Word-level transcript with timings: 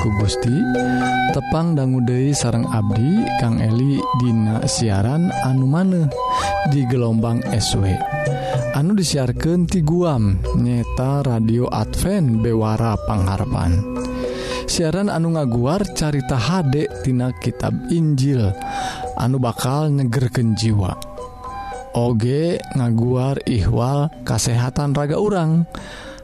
ku 0.00 0.08
Gusti. 0.20 0.56
Tepang 1.32 1.76
dangguude 1.76 2.32
sarang 2.32 2.64
Abdi 2.70 3.24
Kang 3.40 3.60
Eli 3.60 4.00
Dina 4.20 4.64
siaran 4.64 5.28
anu 5.44 5.68
maneh 5.68 6.08
di 6.72 6.82
gelombang 6.88 7.44
SW 7.52 7.92
anu 8.76 8.92
disiarkan 8.92 9.64
ti 9.64 9.80
guam 9.80 10.36
nyeta 10.60 11.24
radio 11.24 11.64
Advent 11.72 12.44
Bewara 12.44 12.96
Pangharapan. 13.08 13.72
Siaran 14.68 15.08
anu 15.08 15.32
ngaguar 15.32 15.96
carita 15.96 16.36
Hdektina 16.36 17.32
tina 17.32 17.40
kitab 17.40 17.72
Injil 17.88 18.52
anu 19.16 19.40
bakal 19.40 19.88
nyegerken 19.88 20.52
jiwa. 20.52 20.92
Oge 21.96 22.60
ngaguar 22.76 23.40
ihwal 23.48 24.12
kasehatan 24.28 24.92
raga 24.92 25.16
urang. 25.16 25.64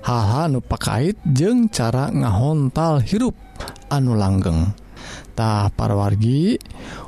Haha 0.02 0.50
nupakait 0.50 1.16
jeung 1.24 1.70
cara 1.70 2.10
ngahontal 2.10 3.00
hirup. 3.06 3.51
anu 3.92 4.16
langgengtah 4.16 5.72
parwargi 5.76 6.56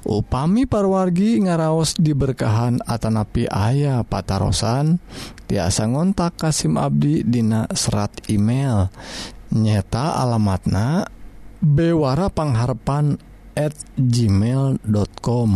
upami 0.05 0.69
parwargi 0.69 1.41
ngaraos 1.45 1.97
diberkahan 1.97 2.83
Atanapi 2.85 3.49
ayah 3.49 4.05
patarosan. 4.05 4.99
Tiasa 5.45 5.85
ngontak 5.85 6.41
Kasim 6.41 6.81
Abdi 6.81 7.21
Dina 7.25 7.69
serat 7.73 8.11
email. 8.33 8.89
Nyeta 9.55 10.19
alamatna 10.19 11.07
Bewara 11.61 12.29
pengharpan@ 12.33 13.35
gmail.com 13.95 15.51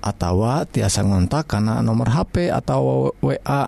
atau 0.00 0.36
tiasa 0.68 1.04
ngontak 1.04 1.44
karena 1.48 1.84
nomor 1.84 2.08
HP 2.12 2.48
atau 2.48 3.12
wa 3.20 3.60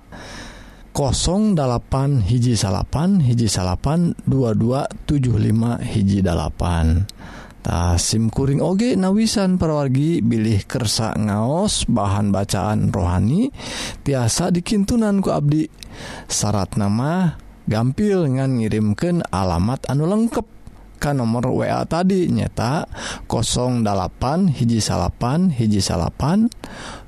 08 0.93 2.21
hiji 2.29 2.53
salapan 2.53 3.25
hiji 3.25 3.48
salapan 3.48 4.12
2275 4.29 5.81
hiji 5.81 6.21
8tah 6.21 7.97
SIMkuring 7.97 8.61
oge 8.61 8.93
nawisan 9.01 9.57
perwargi 9.57 10.21
bilih 10.21 10.69
kersa 10.69 11.17
ngaos 11.17 11.89
bahan 11.89 12.29
bacaan 12.29 12.93
rohani 12.93 13.49
tiasa 14.05 14.53
dikintunanku 14.53 15.33
Abdi. 15.33 15.65
Syarat 16.29 16.77
nama 16.77 17.41
gampil 17.65 18.29
ngan 18.29 18.61
ngirimken 18.61 19.25
alamat 19.33 19.89
anu 19.89 20.05
lengkap 20.05 20.45
ka 21.01 21.17
nomor 21.17 21.49
WA 21.56 21.89
tadi 21.89 22.29
nyeta 22.29 22.84
08 23.33 23.81
hiji 24.61 24.79
salapan 24.84 25.49
hiji 25.49 25.81
salapan 25.81 26.53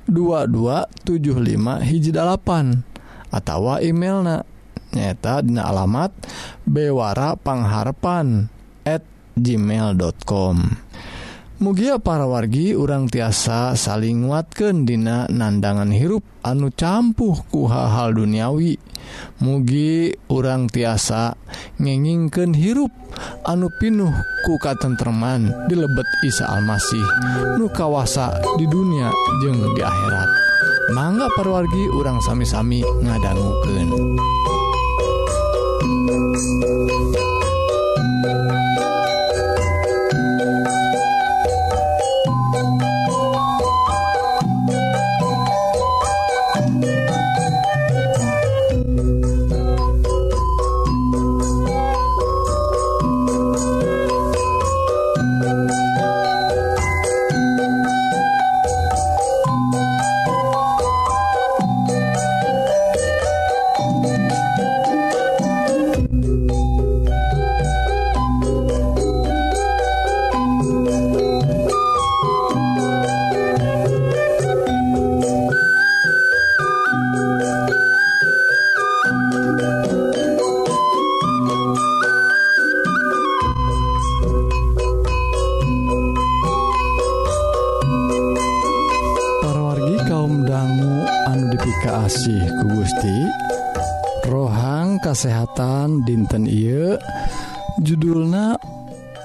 2275 0.09 1.85
hiji 1.85 2.11
8 2.11 2.94
atau 3.35 3.75
emailna. 3.83 4.47
Nyata 4.95 5.43
dina 5.43 5.67
alamat 5.67 6.15
bewara 6.63 7.35
pangharpan@ 7.35 8.55
gmail.com 9.35 10.57
Mugia 11.55 12.03
para 12.03 12.27
wargi 12.27 12.75
urang 12.75 13.07
tiasa 13.07 13.79
saling 13.79 14.27
nguatkan 14.27 14.83
dina 14.83 15.23
nandangan 15.31 15.87
hirup 15.87 16.19
anu 16.43 16.67
campuh 16.67 17.47
ku 17.47 17.63
hal-hal 17.71 18.11
duniawi. 18.11 18.75
Mugi 19.39 20.11
urang 20.27 20.67
tiasa 20.67 21.39
ngengingken 21.79 22.51
hirup 22.51 22.91
anu 23.47 23.71
pinuh 23.71 24.11
ku 24.43 24.59
di 24.59 25.47
dilebet 25.71 26.09
Isa 26.27 26.43
Almasih 26.43 27.07
nu 27.55 27.71
kawasa 27.71 28.35
di 28.59 28.67
dunia 28.67 29.07
jeung 29.39 29.63
di 29.71 29.79
akhirat. 29.79 30.44
mangga 30.93 31.25
parwargi 31.33 31.89
urang 31.97 32.21
sami-sami 32.21 32.85
ngadangguken 33.01 33.89
dinten 96.05 96.45
I 96.45 96.93
judulna 97.81 98.55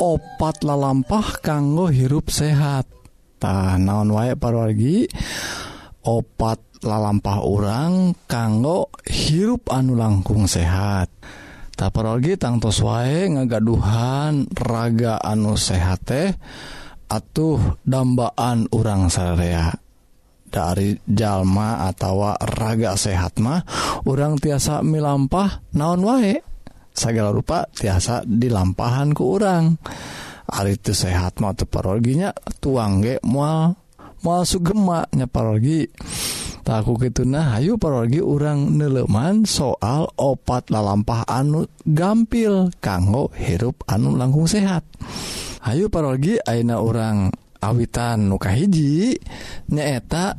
opat 0.01 0.65
lalampah 0.65 1.45
kanggo 1.45 1.93
hirup 1.93 2.33
sehattah 2.33 3.77
naon 3.77 4.17
waek 4.17 4.41
parwargi 4.41 5.05
opat 6.09 6.81
lalampah 6.81 7.45
orang 7.45 8.17
kanggo 8.25 8.89
hirup 9.05 9.69
anu 9.69 9.93
langkung 9.93 10.49
sehat. 10.49 11.13
Taparogi 11.77 12.37
tangtos 12.37 12.85
wae 12.85 13.29
ngagaduhan 13.29 14.49
raga 14.53 15.17
anu 15.21 15.57
sehat 15.57 16.01
teh 16.05 16.29
atuh 17.09 17.81
dambaan 17.85 18.69
urang 18.73 19.09
sarea 19.09 19.73
dari 20.51 20.99
jalma 21.09 21.89
atau 21.89 22.37
raga 22.37 22.99
sehat 23.01 23.41
mah 23.41 23.65
orang 24.05 24.37
tiasa 24.37 24.85
milampah 24.85 25.65
naon 25.73 26.05
wae? 26.05 26.50
segala 27.01 27.33
rupa 27.33 27.65
tiasa 27.73 28.29
dilampahan 28.29 29.17
ke 29.17 29.23
urang. 29.25 29.81
Hari 30.45 30.77
itu 30.77 30.93
sehat 30.93 31.41
mau 31.41 31.57
parologinya 31.57 32.37
tuang 32.61 33.01
ge 33.01 33.17
mual 33.25 33.73
mual 34.21 34.45
sugemaknya 34.45 35.25
parologi 35.31 35.89
takku 36.61 37.01
gitu 37.01 37.25
nah 37.25 37.57
hayu 37.57 37.81
parologi 37.81 38.21
urang 38.21 38.77
neleman 38.77 39.49
soal 39.49 40.13
opat 40.21 40.69
lalampah 40.69 41.25
anu 41.25 41.65
gampil 41.89 42.69
kanggo 42.85 43.33
hirup 43.33 43.81
anu 43.89 44.19
langkung 44.19 44.45
sehat. 44.45 44.85
Hayu 45.65 45.89
parologi 45.89 46.37
Aina 46.45 46.83
orang 46.83 47.31
awitan 47.61 48.29
muka 48.29 48.53
hiji 48.53 49.17
nyaeta 49.71 50.37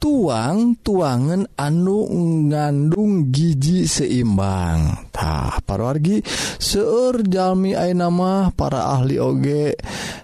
tuang 0.00 0.80
tuangan 0.80 1.44
anu 1.60 2.08
ngandung 2.48 3.28
gigi 3.28 3.84
seimbangtah 3.84 5.60
seueur 6.56 7.20
jalmi 7.28 7.76
Jami 7.76 7.78
Ainamah 7.78 8.56
para 8.56 8.96
ahli 8.96 9.20
oge 9.20 9.76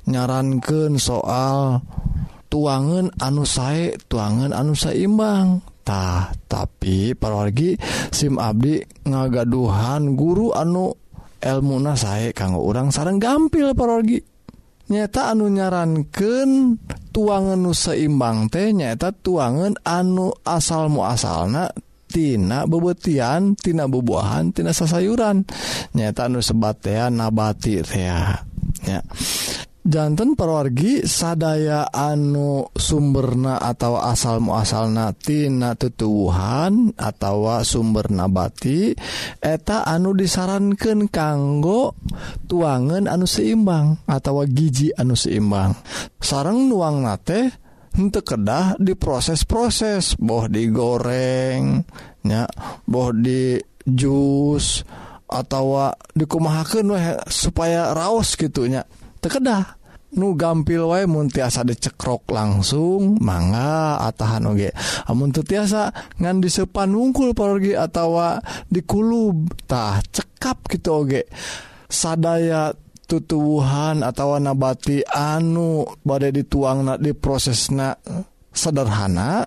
nyarankan 0.09 0.97
soal 0.97 1.85
tuangan 2.49 3.13
anu 3.21 3.45
sae 3.45 3.93
tuangan 4.09 4.57
anu 4.57 4.73
seimbangtah 4.73 6.33
tapi 6.49 7.13
parwargi 7.13 7.77
SIM 8.09 8.41
Abdi 8.41 8.81
ngagaduhan 9.05 10.17
guru 10.17 10.57
anu 10.57 10.97
elmuna 11.37 12.01
sae 12.01 12.33
kanggo 12.33 12.65
orang 12.65 12.89
sarang 12.89 13.21
gampil 13.21 13.77
parwargi 13.77 14.25
nyata 14.89 15.37
anu 15.37 15.53
nyarankan 15.53 16.81
tuangan 17.17 17.57
nu 17.57 17.73
seimbang 17.73 18.53
teh 18.53 18.77
nyaeta 18.77 19.09
tuangan 19.09 19.81
anu 19.89 20.37
asal 20.45 20.93
muasalna 20.93 21.73
tina 22.13 22.69
bebetian 22.69 23.57
tina 23.57 23.89
bubuahan 23.89 24.53
tina 24.53 24.77
sasayuran. 24.77 25.49
Nyata 25.97 26.29
nu 26.29 26.45
sebatean 26.45 27.17
nabati 27.17 27.81
teh 27.81 28.05
ya. 28.05 29.01
jantan 29.87 30.35
perwargi 30.35 31.07
sadaya 31.07 31.87
anu 31.95 32.67
sumberna 32.75 33.63
atau 33.63 34.03
asal 34.03 34.43
muasal 34.43 34.91
natina 34.91 35.79
tutuhan 35.79 36.91
atau 36.99 37.63
sumber 37.63 38.11
nabati 38.11 38.93
eta 39.39 39.87
anu 39.87 40.13
disarankan 40.13 41.07
kanggo 41.07 41.95
tuangan 42.51 43.07
anu 43.07 43.25
seimbang 43.31 44.03
atau 44.11 44.43
gigi 44.51 44.91
anu 44.93 45.15
seimbang. 45.15 45.73
Sarang 46.19 46.67
nuang 46.67 47.07
nate 47.07 47.55
untuk 47.97 48.37
kedah 48.37 48.77
diproses-proses 48.77 50.21
boh 50.21 50.51
digorengnya 50.51 52.45
boh 52.85 53.11
di 53.15 53.57
jus 53.87 54.83
atau 55.27 55.91
dikumahakan 56.13 57.23
supaya 57.27 57.91
raos 57.97 58.37
gitunya 58.37 58.85
tekedah 59.27 59.87
nu 60.15 60.39
gampil 60.39 60.87
wa 60.87 61.03
mun 61.05 61.27
dicekrok 61.29 62.31
langsung 62.31 63.19
manga 63.19 63.99
atahan 64.07 64.49
oge. 64.49 64.71
Amun 65.11 65.35
teu 65.35 65.43
tiasa 65.43 65.91
ngan 66.23 66.39
disepan 66.39 66.95
wungkul 66.95 67.35
pergi 67.35 67.75
atawa 67.75 68.39
dikulub 68.71 69.51
tah 69.67 69.99
cekap 70.01 70.71
gitu 70.71 71.05
oge. 71.05 71.27
Sadaya 71.91 72.71
tutuhan 73.07 74.03
atau 74.03 74.39
nabati 74.39 75.03
anu 75.07 75.87
badai 76.03 76.35
dituang 76.35 76.83
na 76.83 76.95
di 76.99 77.15
prosesna 77.15 77.95
sederhana 78.51 79.47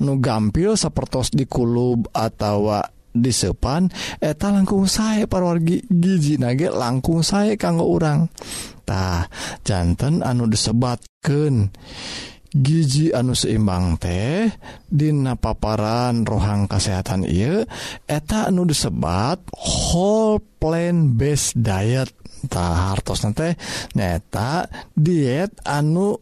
nu 0.00 0.18
gampil 0.18 0.74
sepertos 0.74 1.30
dikulub 1.30 2.08
atau 2.10 2.72
disepan 3.10 3.90
eh, 4.22 4.32
eta 4.32 4.54
langkung 4.54 4.86
saya 4.86 5.26
parwargi 5.26 5.82
gigi 5.90 6.38
nage 6.38 6.70
langkung 6.70 7.26
saya 7.26 7.58
kanggo 7.58 7.86
orangtah 7.90 9.26
jantan 9.66 10.22
anu 10.22 10.46
disebatken 10.46 11.74
gigi 12.50 13.14
anu 13.14 13.34
seimbang 13.34 13.98
teh 13.98 14.50
Dina 14.90 15.38
paparan 15.38 16.26
rohang 16.26 16.66
kesehatan 16.66 17.22
I 17.26 17.66
eta 18.06 18.46
eh, 18.46 18.48
anu 18.50 18.66
disebat 18.66 19.42
whole 19.54 20.42
plan 20.58 21.14
base 21.14 21.54
diet.tah 21.54 22.74
hartos 22.90 23.22
nanti 23.26 23.54
neta 23.94 24.66
diet 24.94 25.54
anu 25.66 26.18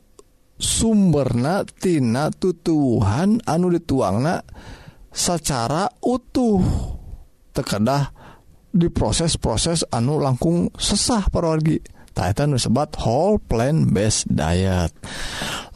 sumbernatina 0.58 2.34
tutuhan 2.34 3.38
anu 3.46 3.66
dituangna 3.70 4.42
secara 5.12 5.88
utuh. 6.04 6.62
Tekedah 7.52 8.14
diproses-proses 8.70 9.88
anu 9.90 10.20
langkung 10.20 10.70
sesah 10.76 11.26
parorgi 11.32 11.80
Titan 12.18 12.50
disebat 12.50 12.98
whole 12.98 13.38
plant 13.38 13.94
based 13.94 14.26
diet. 14.26 14.90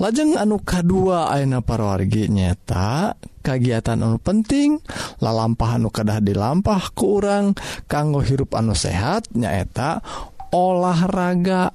Lajeng 0.03 0.35
anu 0.35 0.59
K2 0.59 1.15
Aina 1.31 1.63
parorgi 1.63 2.27
nyata 2.27 3.15
kegiatan 3.39 4.03
anu 4.03 4.19
penting 4.19 4.83
lalampah 5.23 5.79
anu 5.79 5.95
kedah 5.95 6.19
dilampah 6.19 6.91
ke 6.99 7.07
urang 7.07 7.55
kanggo 7.87 8.27
hirup 8.27 8.59
anu 8.59 8.75
sehat 8.75 9.31
nyaeta 9.39 10.03
olahraga. 10.51 11.71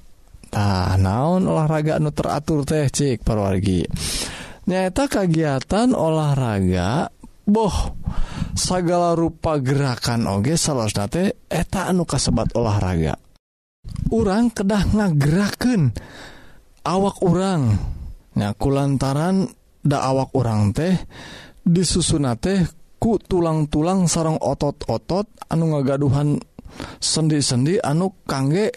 Nah, 0.52 1.00
naon 1.00 1.48
olahraga 1.48 1.96
anu 1.96 2.12
teratur 2.12 2.68
teh 2.68 2.92
cik 2.92 3.24
parwargi. 3.24 3.88
Nyata 4.68 5.08
kegiatan 5.08 5.96
olahraga 5.96 7.08
boh 7.48 7.96
segala 8.52 9.16
rupa 9.16 9.56
gerakan 9.56 10.28
oge 10.28 10.60
salosnate 10.60 11.48
eta 11.48 11.88
anu 11.88 12.04
kasebat 12.04 12.52
olahraga. 12.52 13.16
Orang 14.12 14.52
kedah 14.52 14.92
ngageraken 14.92 15.96
awak 16.84 17.24
orang 17.24 17.80
nyaku 18.36 18.68
lantaran 18.68 19.48
da 19.80 20.04
awak 20.12 20.36
orang 20.36 20.76
teh 20.76 20.94
disusun 21.64 22.28
teh 22.36 22.68
ku 23.00 23.16
tulang-tulang 23.16 24.04
sarang 24.04 24.36
otot-otot 24.36 25.48
anu 25.48 25.72
ngagaduhan 25.72 26.36
sendi-sendi 27.00 27.80
anu 27.80 28.12
kangge 28.28 28.74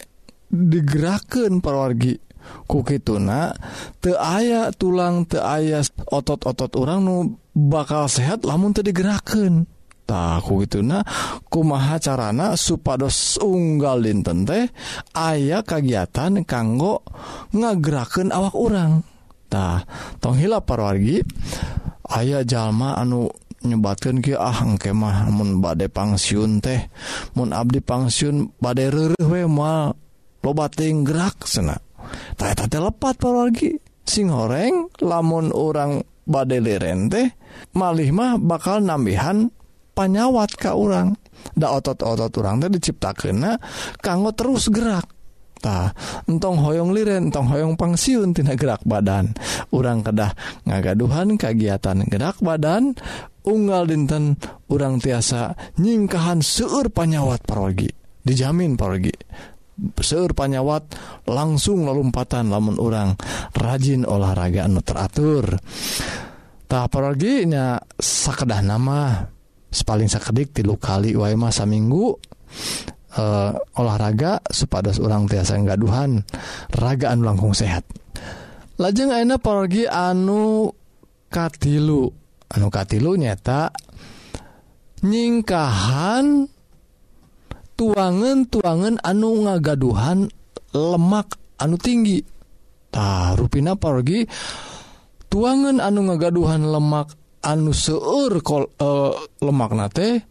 digeraken 0.48 1.60
perwargi 1.60 2.31
kukituna 2.66 3.52
te 4.00 4.16
aya 4.16 4.72
tulang 4.72 5.28
te 5.28 5.38
aya 5.38 5.84
otot-otot 6.08 6.72
orang 6.78 7.00
nu 7.04 7.16
bakal 7.52 8.08
sehat 8.08 8.46
lamun 8.48 8.72
tadi 8.72 8.90
digeraken 8.90 9.68
takku 10.08 10.66
gitu 10.66 10.82
nah 10.82 11.04
kumaha 11.46 11.96
carana 12.02 12.58
supados 12.58 13.38
unggal 13.38 14.02
dinten 14.02 14.44
teh 14.48 14.66
aya 15.14 15.62
kegiatan 15.62 16.42
kanggo 16.42 17.06
ngageraken 17.54 18.34
awak 18.34 18.56
orang 18.56 19.06
tah 19.52 19.84
tong 20.18 20.40
hilap 20.40 20.64
parwargi 20.64 21.20
aya 22.08 22.42
jalma 22.42 22.98
anu 22.98 23.28
nyebatkan 23.62 24.18
ki 24.18 24.34
ah 24.34 24.66
mah 24.90 25.30
mun 25.30 25.62
badai 25.62 25.86
pangsiun 25.86 26.58
teh 26.58 26.90
mun 27.38 27.54
Abdi 27.54 27.78
pangsiun 27.78 28.58
badai 28.58 28.90
rereh 28.90 29.26
we 29.28 29.46
moal 29.46 29.94
lobating 30.42 31.06
gerak 31.06 31.46
senak 31.46 31.78
ternyata 32.36 32.64
telepat 32.68 33.16
lagi 33.26 33.78
sing 34.02 34.28
goreng 34.28 34.90
lamun 35.02 35.54
orang 35.54 36.02
badai 36.26 36.62
leren 36.62 37.10
teh 37.10 37.28
malih 37.74 38.10
mah 38.14 38.38
bakal 38.38 38.82
nambihan 38.82 39.50
panyawat 39.92 40.56
ka 40.56 40.74
orang 40.74 41.14
da 41.52 41.74
otot-otot 41.74 42.32
orang 42.38 42.62
teh 42.62 42.70
diciptakan 42.70 43.58
kanggo 43.98 44.30
terus 44.32 44.70
gerak. 44.70 45.06
Ta, 45.62 45.94
entong 46.26 46.58
hoyong 46.58 46.90
liren 46.90 47.30
entong 47.30 47.46
hoyong 47.46 47.78
pangsiun 47.78 48.34
tina 48.34 48.58
gerak 48.58 48.82
badan. 48.82 49.30
Orang 49.70 50.02
kedah 50.02 50.34
ngagaduhan 50.66 51.38
kegiatan 51.38 52.02
gerak 52.10 52.42
badan 52.42 52.98
unggal 53.46 53.86
dinten 53.86 54.38
orang 54.66 54.98
tiasa 54.98 55.54
nyingkahan 55.78 56.42
seur 56.42 56.90
panyawat 56.90 57.46
parogi 57.46 57.90
dijamin 58.22 58.78
parogi 58.78 59.14
seur 59.98 60.30
panyawat 60.32 60.94
langsung 61.26 61.86
lompatan 61.86 62.50
lamun 62.50 62.78
orang 62.78 63.18
rajin 63.56 64.06
olahraga 64.06 64.66
anu 64.66 64.80
teratur. 64.80 65.58
Tak 66.70 66.88
apalaginya 66.88 67.76
sakedah 68.00 68.60
nama 68.64 69.28
paling 69.80 70.08
sakedik 70.08 70.52
tilu 70.52 70.76
kali 70.76 71.16
wae 71.16 71.32
masa 71.32 71.64
minggu 71.64 72.12
uh, 72.12 72.12
eh, 73.16 73.52
olahraga 73.80 74.44
supados 74.52 75.00
orang 75.00 75.24
tiasa 75.24 75.56
gaduhan 75.64 76.20
ragaan 76.72 77.24
langkung 77.24 77.56
sehat. 77.56 77.84
Lajeng 78.76 79.12
enak 79.12 79.40
pergi 79.40 79.88
anu 79.88 80.68
katilu 81.32 82.08
anu 82.52 82.68
katilu 82.68 83.16
nyata 83.16 83.72
nyingkahan 85.00 86.51
tuangan 87.82 88.46
tuangan 88.46 89.02
anu 89.02 89.42
ngagaduhan 89.42 90.30
lemak 90.70 91.34
anu 91.58 91.74
tinggi. 91.74 92.22
Ta 92.94 93.34
ruina 93.34 93.74
pergi 93.74 94.22
tuangan 95.26 95.82
anu 95.82 96.06
ngagaduhan 96.06 96.62
lemak 96.62 97.18
anu 97.42 97.74
seur 97.74 98.38
kol 98.46 98.70
eh, 98.70 98.86
uh, 98.86 99.18
lemak 99.42 99.74
nate 99.74 100.22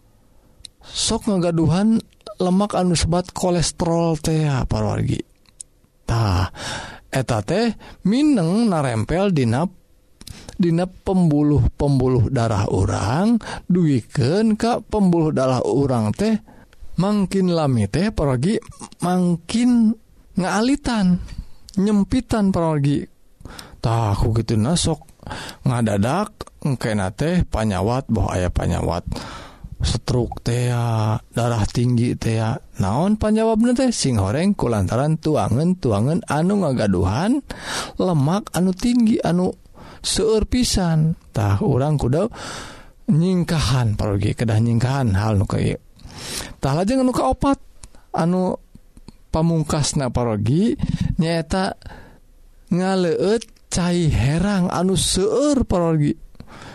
sok 0.79 1.27
ngagaduhan 1.27 1.99
lemak 2.39 2.71
anu 2.79 2.95
sebat 2.95 3.35
kolesterol 3.35 4.15
teh 4.23 4.47
ah, 4.47 4.63
pargitah 4.63 6.47
eta 7.11 7.43
teh 7.43 7.75
Mineng 8.07 8.71
narempel 8.71 9.35
dinap 9.35 9.81
Dina 10.61 10.85
pembuluh 10.85 11.73
pembuluh 11.73 12.29
darah 12.29 12.69
orang 12.69 13.41
duwiken 13.65 14.53
Ka 14.55 14.77
pembuluh 14.79 15.33
darah 15.33 15.65
orang 15.65 16.13
teh 16.13 16.37
makin 17.01 17.49
lami 17.49 17.89
teh 17.89 18.13
pergi 18.13 18.61
makin 19.01 19.89
ngaalitan 20.37 21.17
nyempitan 21.81 22.53
pergi 22.53 23.01
tahu 23.81 24.37
gitu 24.37 24.53
nasok 24.53 25.01
ngadadak 25.65 26.29
engkena 26.61 27.09
teh 27.09 27.41
panyawat 27.49 28.05
boh 28.07 28.29
aya 28.29 28.53
panyawat. 28.53 29.03
Stroke 29.81 30.45
tea 30.45 31.17
darah 31.17 31.65
tinggi 31.65 32.13
tea 32.13 32.53
naon 32.77 33.17
panjawabna 33.17 33.73
teh? 33.73 33.89
Sing 33.89 34.21
goreng 34.21 34.53
ku 34.53 34.69
lantaran 34.69 35.17
tuangan 35.17 35.73
tuangan 35.81 36.21
anu 36.29 36.61
ngagaduhan 36.61 37.41
lemak 37.97 38.53
anu 38.53 38.77
tinggi 38.77 39.17
anu 39.25 39.49
seueur 40.05 40.45
pisan. 40.45 41.17
Tah 41.33 41.57
urang 41.65 41.97
kuda 41.97 42.29
nyingkahan 43.09 43.97
pergi 43.97 44.37
kedah 44.37 44.61
nyingkahan 44.61 45.17
hal 45.17 45.41
nu 45.41 45.49
kayak 45.49 45.81
Tah 46.61 46.73
lajeng 46.77 47.01
anu 47.01 47.13
kaopat? 47.13 47.57
Anu 48.11 48.59
pamungkas 49.31 49.95
naparogi 49.95 50.75
nyaeta 51.15 51.79
ngaleut 52.71 53.43
cair 53.71 54.11
herang 54.11 54.67
anu 54.67 54.99
seueur 54.99 55.63
parogi. 55.63 56.11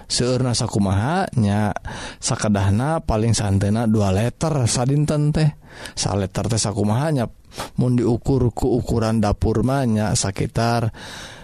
Seur 0.06 0.38
nasaku 0.38 0.78
mahanya 0.78 1.74
sakadahna 2.22 3.02
paling 3.02 3.34
santena 3.34 3.90
dua 3.90 4.14
letter 4.14 4.64
sadinten 4.70 5.34
teh. 5.34 5.50
Sa 5.92 6.16
letter 6.16 6.48
teh 6.48 6.56
sakumaha 6.56 7.12
mahanya 7.12 7.26
mau 7.76 7.92
diukur 7.92 8.48
ku 8.52 8.80
ukuran 8.80 9.20
dapur 9.20 9.60
mahnya 9.66 10.12
sekitar 10.16 10.92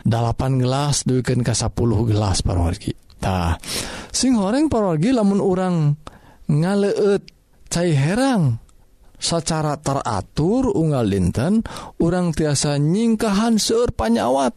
8 0.04 0.62
gelas 0.62 1.04
duikan 1.04 1.44
ke 1.44 1.52
10 1.52 1.74
gelas 2.08 2.40
parogi. 2.40 2.92
Tah 3.18 3.58
sing 4.10 4.38
horeng 4.38 4.66
parogi 4.70 5.10
lamun 5.10 5.40
orang 5.42 5.74
ngaleut 6.48 7.22
cai 7.72 7.96
herang 7.96 8.60
secara 9.16 9.80
teratur 9.80 10.68
unggal 10.76 11.08
linten 11.08 11.64
orang 11.96 12.36
tiasa 12.36 12.76
nyingkahan 12.76 13.56
seur 13.56 13.96
panyawat. 13.96 14.52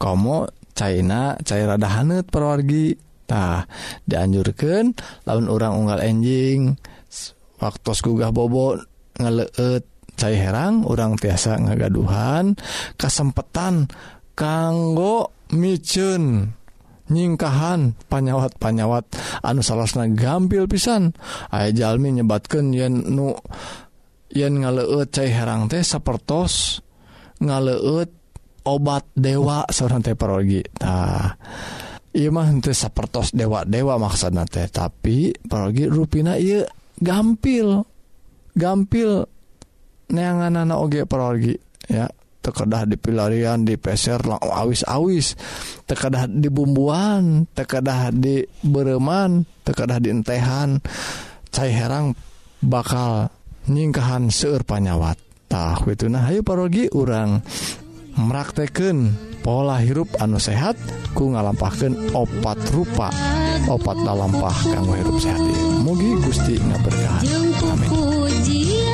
Komo 0.00 0.48
China 0.72 1.36
cair 1.44 1.68
rada 1.68 1.84
hanet 1.92 2.32
perwargitah 2.32 3.68
dianjurkan 4.08 4.96
laun 5.28 5.46
orang 5.52 5.76
unggal 5.76 6.00
enjing 6.00 6.80
waktu 7.60 7.92
gugah 8.00 8.32
bobot 8.32 8.80
ngeleet 9.20 9.84
cair 10.16 10.40
herang 10.40 10.88
orang 10.88 11.20
tiasa 11.20 11.60
ngagaduhan 11.60 12.56
kesempatan 12.96 13.92
kanggo 14.32 15.36
micun 15.52 16.56
nyingkahan 17.10 17.98
panyawat-panyawat. 18.06 19.04
Anu 19.42 19.64
salahna 19.64 20.06
gampil 20.12 20.70
pisan. 20.70 21.16
Aya 21.50 21.74
Jalmi 21.74 22.14
nyebatkan 22.14 22.70
yen 22.70 23.10
nu 23.10 23.34
yen 24.30 24.62
ngaleut 24.62 25.10
cai 25.10 25.32
herang 25.32 25.66
teh 25.66 25.82
sapertos 25.82 26.84
ngaleut 27.42 28.10
obat 28.62 29.10
dewa 29.16 29.66
seorang 29.66 30.04
teh 30.04 30.14
parogi. 30.14 30.62
Tah 30.62 31.34
iya 32.14 32.28
mah 32.30 32.48
teh 32.62 32.76
sapertos 32.76 33.34
dewa 33.34 33.66
dewa 33.66 33.98
maksudna 33.98 34.46
teh 34.46 34.68
tapi 34.70 35.34
parogi 35.34 35.90
rupina 35.90 36.38
iya 36.38 36.62
gampil 37.00 37.82
gampil 38.54 39.26
neangan 40.12 40.62
anak 40.62 40.78
oge 40.78 41.00
parogi 41.08 41.56
ya. 41.88 42.06
tekedah 42.42 42.84
di 42.90 42.98
pilarian 42.98 43.62
di 43.62 43.78
peser 43.78 44.18
awis-awis. 44.26 45.38
Tekedah 45.86 46.26
di 46.26 46.50
bumbuan 46.50 47.46
tekedah 47.54 48.10
di 48.10 48.42
bereman 48.66 49.46
tekedah 49.62 50.02
di 50.02 50.10
entehan. 50.10 50.82
Cai 51.54 51.70
herang 51.70 52.18
bakal 52.58 53.30
nyingkahan 53.70 54.28
seueur 54.28 54.66
panyawat. 54.66 55.16
Tah 55.46 55.78
itu 55.84 56.08
nah 56.08 56.26
ayo 56.32 56.40
parogi 56.40 56.88
urang 56.90 57.44
merakteken 58.16 59.12
pola 59.44 59.76
hirup 59.84 60.08
anu 60.16 60.40
sehat 60.40 60.80
ku 61.12 61.28
ngalampahkan 61.32 62.16
opat 62.16 62.58
rupa 62.72 63.12
opat 63.68 63.96
dalampah 64.00 64.56
kanggo 64.72 64.96
hirup 64.96 65.16
sehat. 65.20 65.42
Mugi 65.84 66.16
Gusti 66.24 66.56
ngaberkah 66.56 67.20
amin. 67.68 68.91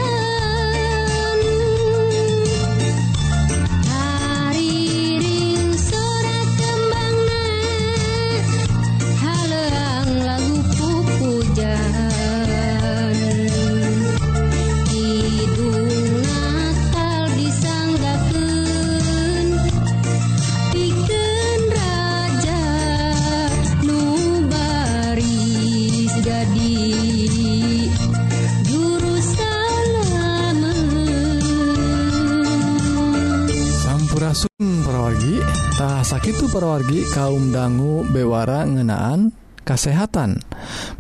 King 34.79 34.95
perwargitahasa 34.95 36.23
itu 36.23 36.47
perwargi 36.55 37.03
kaum 37.11 37.51
dangu 37.51 38.07
bewara 38.15 38.63
ngenaan 38.63 39.35
kesehatan 39.67 40.39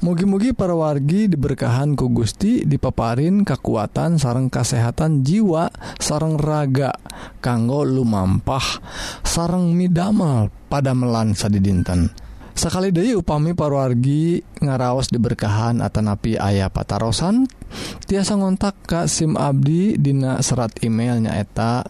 mugi-mugi 0.03 0.51
perwargi 0.51 1.31
diberkahan 1.31 1.95
ku 1.95 2.11
Gusti 2.11 2.67
dipaparin 2.67 3.47
kekuatan 3.47 4.19
sarang 4.19 4.51
kesehatan 4.51 5.23
jiwa 5.23 5.71
sarang 5.95 6.43
raga 6.43 6.91
kanggo 7.39 7.87
lumampah 7.87 8.83
sarang 9.23 9.71
midamel 9.79 10.51
pada 10.67 10.91
melansa 10.91 11.47
di 11.47 11.63
dinten. 11.63 12.28
Sakali 12.59 12.91
deui 12.91 13.15
upami 13.15 13.55
parwargi 13.55 14.43
ngaraos 14.59 15.15
diberkahan 15.15 15.79
Atanapi 15.79 16.43
ayah 16.43 16.67
patarosan 16.67 17.47
tiasa 18.03 18.35
ngontak 18.35 18.83
Ka 18.83 19.07
SIM 19.07 19.38
Abdi 19.38 19.95
Dina 19.95 20.43
serat 20.43 20.75
emailnyaeta 20.83 21.87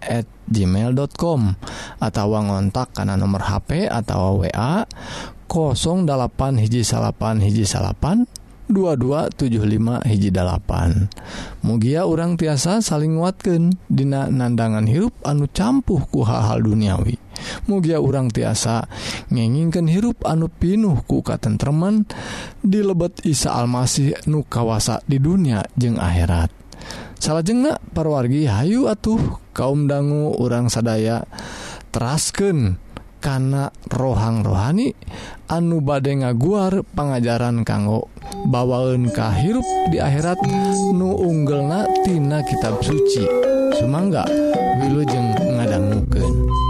at 0.00 0.24
gmail.com 0.48 1.40
atau 2.00 2.26
ngontak 2.32 2.96
karena 2.96 3.20
nomor 3.20 3.44
HP 3.44 3.92
atau 3.92 4.40
wa 4.40 4.88
08 5.52 6.64
hiji 6.64 6.80
salapan 6.80 7.44
hiji 7.44 7.68
salapan 7.68 8.24
2275 8.72 10.08
hiji 10.08 10.32
mugia 11.62 12.08
orang 12.08 12.40
tiasa 12.40 12.80
saling 12.80 13.20
nguatkan 13.20 13.76
Dina 13.86 14.32
nandangan 14.32 14.88
hirup 14.88 15.12
anu 15.22 15.46
campuh 15.52 16.00
ku 16.08 16.24
hal-hal 16.24 16.64
duniawi. 16.64 17.20
Mugia 17.70 18.00
orang 18.00 18.32
tiasa 18.32 18.88
ngenginkan 19.28 19.86
hirup 19.86 20.24
anu 20.24 20.48
pinuh 20.48 21.04
ku 21.04 21.20
katentreman 21.20 22.08
di 22.64 22.80
lebet 22.80 23.22
Isa 23.28 23.54
Almasih 23.54 24.26
nu 24.26 24.42
kawasa 24.42 25.04
di 25.04 25.20
dunia 25.20 25.62
jeung 25.76 26.00
akhirat. 26.00 26.50
Salah 27.22 27.46
jengak 27.46 27.78
parwargi 27.94 28.50
Hayu 28.50 28.90
atuh 28.90 29.38
kaum 29.54 29.86
dangu 29.86 30.34
orang 30.42 30.66
sadaya 30.66 31.22
terasken 31.94 32.81
kana 33.22 33.70
rohang 33.86 34.42
rohani 34.42 34.90
anu 35.46 35.78
bade 35.78 36.10
ngaguar 36.10 36.82
pengajaran 36.92 37.62
kanggo 37.62 38.10
bawaun 38.50 39.14
kahirup 39.14 39.64
di 39.94 40.02
akhirat 40.02 40.42
nu 40.90 41.14
unggel 41.22 41.62
natina 41.62 42.42
kitab 42.42 42.82
suci 42.82 43.52
Sumangga 43.72 44.28
wilujeng 44.78 45.32
ngadangmuken. 45.56 46.61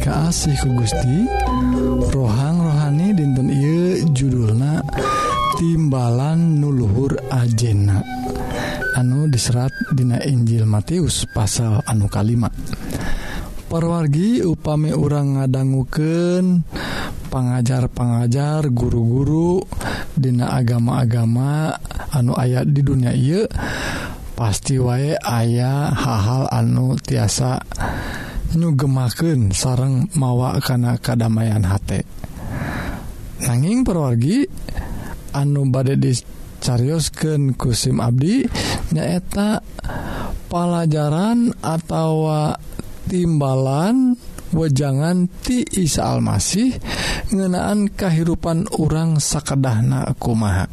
kasih 0.00 0.56
ku 0.64 0.68
Gusti. 0.80 1.28
Rohang 2.10 2.58
rohani 2.64 3.12
dinten 3.12 3.52
I 3.52 4.02
judulna 4.10 4.80
timbalan 5.60 6.58
nuluhur 6.58 7.20
ajena. 7.28 8.00
Anu 8.96 9.30
diserat 9.30 9.70
Dina 9.94 10.18
Injil 10.24 10.66
Matius 10.66 11.28
pasal 11.30 11.78
anu 11.86 12.10
kalimat 12.10 12.50
perwargi 13.70 14.42
upami 14.42 14.90
orang 14.90 15.38
ngadangguken 15.38 16.66
pengajar-pengajar 17.30 18.66
guru-guru 18.74 19.62
Dina 20.10 20.50
agama-agama 20.58 21.78
anu 22.10 22.34
ayat 22.34 22.66
di 22.66 22.82
dunia 22.82 23.14
ia 23.14 23.46
pasti 24.34 24.74
wae 24.74 25.14
ayah 25.14 25.94
hal-hal 25.94 26.50
anu 26.50 26.98
tiasa 26.98 27.62
nyugemaken 28.56 29.54
sareng 29.54 30.10
mawa 30.18 30.58
kana 30.58 30.98
kedamaian 30.98 31.62
hati 31.62 32.02
nanging 33.46 33.86
perwargi 33.86 34.44
anu 35.34 35.70
badai 35.70 35.96
dicariosken 35.96 37.54
kusim 37.54 38.02
Abdi 38.02 38.44
nyaeta 38.90 39.62
pelajaran 40.50 41.54
atau 41.62 42.26
timbalan 43.06 44.18
wejangan 44.50 45.30
ti 45.42 45.62
Isa 45.62 46.10
Almasih 46.10 46.74
ngenaan 47.30 47.90
kehidupan 47.94 48.66
orang 48.82 49.22
sakedahna 49.22 50.10
kumaha. 50.18 50.66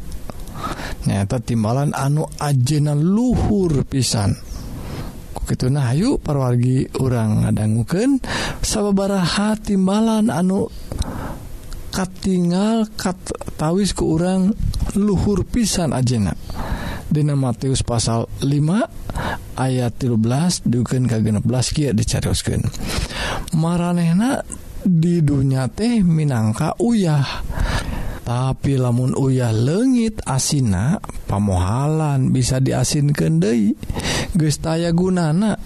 Nyaeta 1.06 1.38
timbalan 1.38 1.94
anu 1.94 2.26
ajena 2.42 2.98
luhur 2.98 3.86
pisan. 3.86 4.34
Ketuna 5.48 5.96
Ayu 5.96 6.20
parwargi 6.20 6.92
orang 7.00 7.48
ngadangguken 7.48 8.20
sababaraha 8.60 9.56
timbalan 9.56 10.28
anu 10.28 10.68
katingal 11.88 12.84
kattawis 13.00 13.96
ke 13.96 14.04
orang 14.04 14.52
luhur 14.92 15.48
pisan 15.48 15.96
ajena. 15.96 16.36
Dina 17.08 17.32
Matius 17.32 17.80
pasal 17.80 18.28
5 18.44 19.56
ayat 19.56 19.96
13 19.96 20.68
duken 20.68 21.08
ka 21.08 21.16
16 21.16 21.40
kia 21.72 21.96
dicarioskeun 21.96 22.68
maranehna 23.56 24.44
di 24.84 25.24
dunya 25.24 25.66
teh 25.72 26.04
minangka 26.04 26.76
uyah. 26.78 27.26
Tapi 28.28 28.76
lamun 28.76 29.16
uyah 29.16 29.56
legit 29.56 30.20
asina 30.28 31.00
pamohalan 31.24 32.28
bisa 32.28 32.60
diasin 32.60 33.16
kendai 33.16 33.72
gestaya 34.38 34.94
gunana 34.94 35.58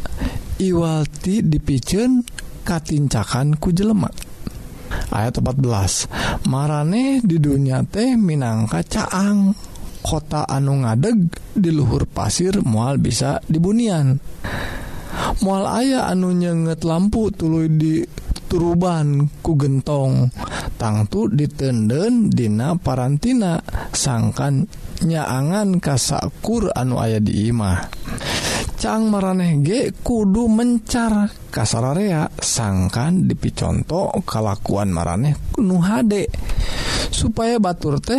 Iwalti 0.56 1.44
dipicen 1.44 2.24
katincakan 2.64 3.60
ku 3.60 3.74
jelemak 3.74 4.32
ayat 5.12 5.40
14 5.40 6.48
marane 6.48 7.20
di 7.24 7.36
dunia 7.36 7.84
teh 7.84 8.16
minangka 8.16 8.80
caang. 8.84 9.52
Kota 10.02 10.42
anu 10.50 10.82
ngadeg 10.82 11.30
di 11.54 11.70
luhur 11.70 12.10
pasir 12.10 12.58
mual 12.66 12.98
bisa 12.98 13.38
dibunian. 13.46 14.18
Mual 15.46 15.62
ayah 15.78 16.10
anu 16.10 16.34
nyenget 16.34 16.82
lampu 16.82 17.30
tulu 17.30 17.70
di 17.70 18.02
turuban 18.50 19.30
ku 19.46 19.54
gentong. 19.54 20.26
Tangtu 20.74 21.30
ditenden 21.30 22.34
dina 22.34 22.74
parantina 22.74 23.62
sangkan 23.94 24.66
nyaangan 25.06 25.78
kasakur 25.78 26.74
anu 26.74 26.98
ayah 26.98 27.22
di 27.22 27.46
imah. 27.54 27.78
Cang 28.82 29.14
maraneh 29.14 29.62
ge 29.62 29.94
kudu 29.94 30.50
mencar. 30.50 31.30
Kasararea 31.54 32.26
sangkan 32.34 33.30
dipiconto 33.30 34.10
kalakuan 34.26 34.90
maraneh 34.90 35.54
nu 35.62 35.78
hade. 35.78 36.26
Supaya 37.14 37.62
batur 37.62 38.02
teh 38.02 38.18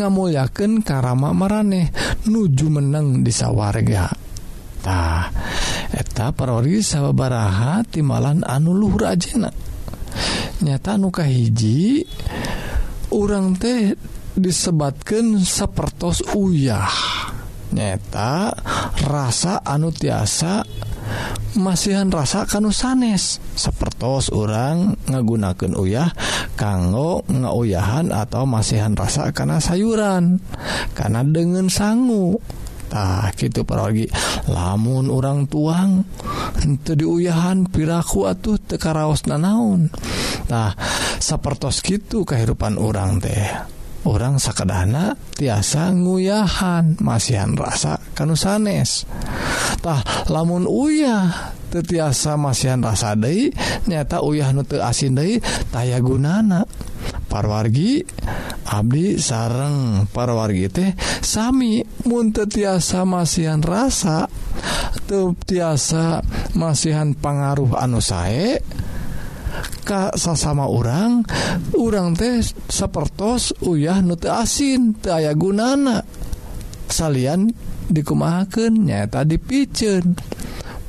ngamulyaken 0.00 0.80
karama 0.80 1.36
maraneh 1.36 1.92
nuju 2.24 2.72
meneng 2.72 3.20
di 3.20 3.28
sawargatah 3.28 5.28
eta 5.92 6.32
perori 6.32 6.80
sawbaraha 6.80 7.84
timalan 7.84 8.48
anu 8.48 8.72
Luhur 8.72 9.12
ajena. 9.12 9.52
Nyata 10.64 10.96
nuka 10.96 11.28
hiji 11.28 12.00
urang 13.12 13.60
teh 13.60 13.92
disebatkan 14.32 15.44
sepertos 15.44 16.24
uyah. 16.32 17.27
nyata 17.72 18.54
rasa 19.04 19.60
anu 19.64 19.92
tiasa 19.92 20.64
masihan 21.56 22.08
rasa 22.12 22.44
kanu 22.44 22.70
sanes. 22.70 23.40
Sepertos 23.56 24.30
orang 24.30 24.94
ngagunakan 25.08 25.72
uyah 25.74 26.10
kanggo 26.54 27.24
ngauyahan 27.26 28.12
atau 28.12 28.44
masihan 28.44 28.92
rasa 28.94 29.32
karena 29.32 29.58
sayuran 29.58 30.38
karena 30.92 31.24
dengan 31.24 31.66
sangu. 31.72 32.38
Tah 32.88 33.28
gitu 33.36 33.68
pergi 33.68 34.08
lamun 34.48 35.12
orang 35.12 35.44
tuang 35.44 36.08
itu 36.64 36.96
diuyahan 36.96 37.68
piraku 37.68 38.24
atuh 38.24 38.56
tekaraos 38.56 39.28
nanaun 39.28 39.92
tah 40.48 40.72
sepertos 41.20 41.84
gitu 41.84 42.24
kehidupan 42.24 42.80
orang 42.80 43.20
teh. 43.20 43.76
orang 44.06 44.38
sakadahana 44.38 45.18
tiasa 45.34 45.90
nguyahan 45.90 46.98
masihan 47.02 47.54
rasa 47.58 47.98
kanu 48.14 48.38
sanestah 48.38 50.28
lamun 50.30 50.68
uyah 50.68 51.54
tetiasa 51.68 52.40
masihan 52.40 52.80
rasa 52.80 53.12
Dei 53.14 53.52
nyata 53.86 54.24
uyah 54.24 54.50
nute 54.56 54.80
asin 54.80 55.16
Dei 55.16 55.38
taya 55.68 56.00
gunana. 56.00 56.64
Parwargi 57.28 58.00
Abdi 58.72 59.20
sareng. 59.20 60.08
Parwargi 60.08 60.66
teh 60.72 60.90
Sami 61.20 61.84
munte 62.08 62.48
tiasa 62.48 63.04
masihan 63.04 63.60
rasa 63.60 64.24
tetiasa 65.04 65.44
tiasa 65.44 66.04
masihan 66.56 67.16
pengaruh 67.16 67.78
anu 67.80 68.00
sae 68.04 68.60
Ka 69.82 70.12
sasama 70.14 70.68
orang 70.68 71.24
urang 71.76 72.12
teh 72.12 72.44
sepertos 72.68 73.56
uyah 73.64 74.04
nute 74.04 74.28
asin 74.28 74.96
aya 75.08 75.32
gunana. 75.32 76.04
Salyan 76.88 77.52
dikumahakannya 77.88 79.08
tadi 79.08 79.36
picen 79.36 80.16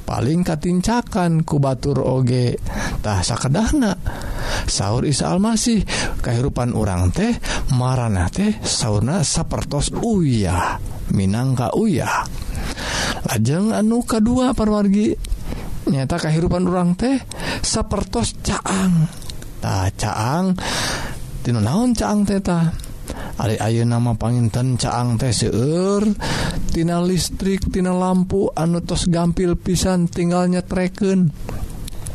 paling 0.08 0.42
katincakan 0.42 1.46
kubatur 1.46 2.02
ogetahsa 2.02 3.36
kedahna 3.38 3.94
sahur 4.66 5.06
Isa 5.06 5.30
Almasih 5.30 5.86
kehidupan 6.24 6.74
orang 6.74 7.14
teh 7.14 7.36
marana 7.76 8.32
teh 8.32 8.58
sauna 8.64 9.22
sapertos 9.22 9.94
uyah 9.94 10.82
Minangka 11.10 11.74
uyah. 11.74 12.22
Lajeng 13.26 13.74
anu 13.74 14.06
kedua 14.06 14.54
perwargi 14.54 15.18
nyata 15.90 16.22
kehidupan 16.22 16.70
orang 16.70 16.94
teh 16.94 17.18
sapertos 17.66 18.38
caang. 18.46 19.10
Ta 19.60 19.90
caang. 19.94 20.56
Tina 21.44 21.60
naon 21.60 21.98
caang 21.98 22.24
teta 22.24 22.90
Ari 23.40 23.56
ayeuna 23.56 23.98
nama 23.98 24.20
panginten 24.20 24.76
caang 24.76 25.16
teh 25.16 25.32
seueur. 25.32 26.04
Tina 26.70 27.00
listrik 27.00 27.72
tina 27.72 27.96
lampu 27.96 28.52
anu 28.52 28.84
tos 28.84 29.08
gampil 29.08 29.56
pisan 29.56 30.12
tinggal 30.12 30.52
nyetreken. 30.52 31.32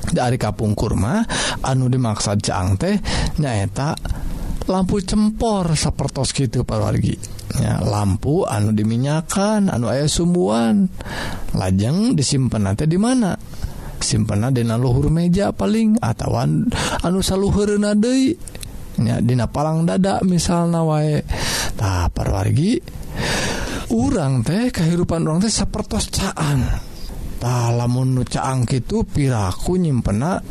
Dari 0.05 0.37
kapung 0.37 0.77
kurma 0.77 1.25
anu 1.65 1.89
dimaksud 1.89 2.45
caang 2.45 2.77
teh 2.77 3.01
nyaeta 3.41 3.97
lampu 4.69 5.01
cempor 5.01 5.77
sapertos 5.77 6.33
gitu 6.33 6.65
parwargi 6.65 7.17
ya, 7.61 7.85
lampu 7.85 8.45
anu 8.45 8.77
diminyakan 8.77 9.73
anu 9.73 9.89
ayah 9.89 10.09
sumbuan. 10.09 10.93
Lajeng 11.57 12.13
disimpan 12.13 12.69
nanti 12.69 12.85
di 12.85 13.01
mana? 13.01 13.33
simpenadina 14.05 14.77
luhur 14.77 15.09
meja 15.09 15.57
paling 15.57 15.97
atauwan 16.05 16.69
anusa 17.01 17.35
luhurna 17.41 17.97
nya 18.95 19.19
Dina 19.19 19.51
palang 19.51 19.83
dada 19.89 20.23
misal 20.23 20.71
na 20.71 20.87
waetah 20.87 22.13
parwargi 22.15 22.79
urang 23.91 24.47
teh 24.47 24.71
kehidupan 24.71 25.27
orang 25.27 25.43
teh 25.43 25.51
sepertos 25.51 26.15
caantah 26.15 27.75
lamun 27.75 28.23
nucaang 28.23 28.65
itu 28.71 29.03
piraku 29.03 29.77
nyimpenak 29.83 30.47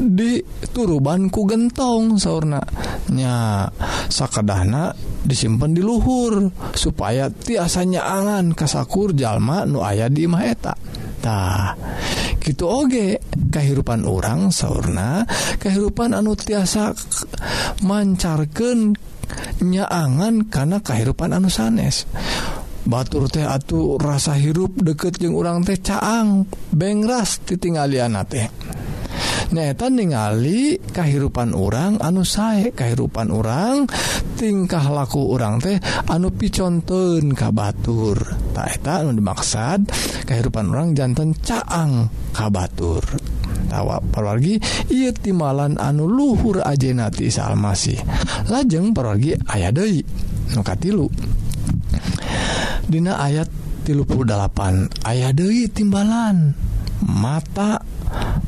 di 0.00 0.40
turubanku 0.72 1.44
gentong 1.44 2.16
saunanya 2.16 3.68
sakadahna 4.08 4.96
disimpen 5.22 5.76
di 5.76 5.84
luhur 5.84 6.48
supaya 6.74 7.28
tiasanya 7.28 8.02
angan 8.02 8.56
kasakur 8.56 9.12
jalma 9.12 9.68
nu 9.68 9.84
aya 9.84 10.08
di 10.08 10.26
maetatah 10.26 11.76
gitu 12.42 12.66
oge. 12.66 13.22
Kehidupan 13.52 14.02
orang 14.04 14.50
sauna 14.50 15.22
kehidupan 15.62 16.12
anu 16.12 16.34
tiasa 16.34 16.92
mancarkan 17.86 18.98
nyaangan 19.62 20.50
karena 20.50 20.78
kehidupan 20.82 21.32
anu 21.32 21.48
sanes. 21.48 22.04
Batur 22.82 23.30
teh 23.30 23.46
atuh 23.46 23.94
rasa 23.94 24.34
hirup 24.34 24.74
deket 24.74 25.22
jeung 25.22 25.38
urang 25.38 25.62
teh 25.62 25.78
caang 25.78 26.50
bengras 26.74 27.38
titinggalian 27.46 28.18
teh. 28.26 28.50
nyata 29.52 29.86
ningali 29.92 30.80
kehidupan 30.80 31.52
orang 31.52 32.00
anu 32.00 32.24
sae 32.24 32.72
kehidupan 32.72 33.28
orang 33.28 33.84
tingkah 34.36 34.88
laku 34.88 35.34
orang 35.34 35.60
teh 35.60 35.76
anu 36.08 36.32
piconten 36.32 37.36
kabatur 37.36 38.16
taketa 38.52 39.04
anu 39.04 39.16
dimaksad 39.16 39.84
kehidupan 40.24 40.72
orang 40.72 40.96
jantan 40.96 41.36
caang 41.40 42.08
ka 42.32 42.48
Batur. 42.48 43.04
Tawa 43.68 44.04
perwargi 44.04 44.60
ia 44.92 45.16
timalan 45.16 45.80
anu 45.80 46.04
luhur 46.04 46.60
ajenati 46.60 47.32
salmasih 47.32 47.96
lajeng 48.52 48.92
perwargi 48.92 49.32
aya 49.48 49.72
Dei 49.72 50.04
nuka 50.52 50.76
tilu 50.76 51.08
Dina 52.84 53.16
ayat 53.16 53.48
38 53.88 55.08
ayah 55.08 55.32
Dei 55.32 55.72
timbalan 55.72 56.52
mata 57.08 57.80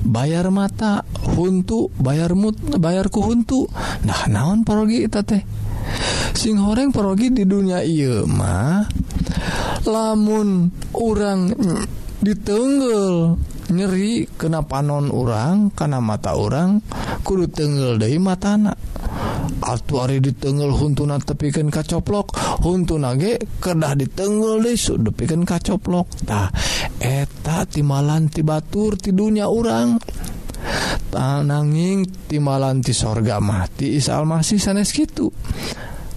bayar 0.04 0.52
mata 0.52 1.02
huntu 1.34 1.88
bayar 1.96 2.36
mut 2.36 2.56
bayarku 2.76 3.24
huntu. 3.24 3.66
Nah 4.04 4.28
naon 4.28 4.62
parogi 4.62 5.04
eta 5.04 5.24
teh? 5.24 5.42
Sing 6.34 6.58
horeng 6.60 6.90
parogi 6.90 7.30
di 7.30 7.44
dunia 7.46 7.80
ieu 7.84 8.28
mah 8.28 8.84
lamun 9.84 10.72
orang 10.96 11.52
ditenggel 12.24 13.36
nyeri 13.72 14.28
kena 14.36 14.64
panon 14.64 15.08
orang 15.08 15.72
karena 15.72 16.00
mata 16.00 16.36
orang 16.36 16.80
kudu 17.24 17.48
tenggel 17.48 17.96
dari 17.96 18.20
matana. 18.20 18.76
Altu 19.64 19.96
Ari 19.96 20.20
ditengel 20.20 20.68
huntuna 20.68 21.16
tepikan 21.16 21.72
kacoplok 21.72 22.36
huntu 22.60 23.00
nage 23.00 23.40
kedah 23.64 23.96
ditengel 23.96 24.60
desu 24.60 25.00
depikan 25.00 25.48
kacoplokdah 25.48 26.52
eta 27.00 27.64
timalan 27.64 28.28
ti 28.28 28.44
Batur 28.44 29.00
tidurnya 29.00 29.48
urang. 29.48 29.96
Tananging 31.12 32.26
timalanti 32.26 32.96
sorga 32.96 33.38
mati 33.38 33.94
Isa 34.00 34.16
Almasih 34.16 34.58
sanes 34.58 34.90
gitu 34.90 35.30